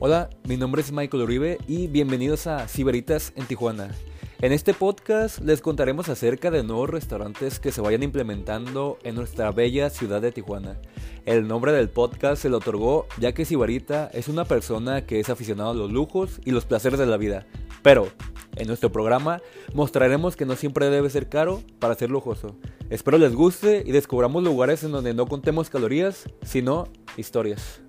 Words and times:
Hola, 0.00 0.30
mi 0.46 0.56
nombre 0.56 0.80
es 0.80 0.92
Michael 0.92 1.24
Uribe 1.24 1.58
y 1.66 1.88
bienvenidos 1.88 2.46
a 2.46 2.68
Ciberitas 2.68 3.32
en 3.34 3.46
Tijuana. 3.46 3.90
En 4.40 4.52
este 4.52 4.72
podcast 4.72 5.40
les 5.40 5.60
contaremos 5.60 6.08
acerca 6.08 6.52
de 6.52 6.62
nuevos 6.62 6.88
restaurantes 6.88 7.58
que 7.58 7.72
se 7.72 7.80
vayan 7.80 8.04
implementando 8.04 8.98
en 9.02 9.16
nuestra 9.16 9.50
bella 9.50 9.90
ciudad 9.90 10.22
de 10.22 10.30
Tijuana. 10.30 10.78
El 11.26 11.48
nombre 11.48 11.72
del 11.72 11.88
podcast 11.88 12.40
se 12.40 12.48
lo 12.48 12.58
otorgó 12.58 13.08
ya 13.18 13.32
que 13.32 13.44
Sibarita 13.44 14.08
es 14.12 14.28
una 14.28 14.44
persona 14.44 15.04
que 15.04 15.18
es 15.18 15.30
aficionada 15.30 15.72
a 15.72 15.74
los 15.74 15.90
lujos 15.90 16.40
y 16.44 16.52
los 16.52 16.64
placeres 16.64 17.00
de 17.00 17.06
la 17.06 17.16
vida. 17.16 17.48
Pero, 17.82 18.06
en 18.54 18.68
nuestro 18.68 18.92
programa 18.92 19.42
mostraremos 19.74 20.36
que 20.36 20.46
no 20.46 20.54
siempre 20.54 20.90
debe 20.90 21.10
ser 21.10 21.28
caro 21.28 21.60
para 21.80 21.96
ser 21.96 22.10
lujoso. 22.10 22.54
Espero 22.88 23.18
les 23.18 23.34
guste 23.34 23.82
y 23.84 23.90
descubramos 23.90 24.44
lugares 24.44 24.84
en 24.84 24.92
donde 24.92 25.12
no 25.12 25.26
contemos 25.26 25.70
calorías, 25.70 26.28
sino 26.44 26.86
historias. 27.16 27.80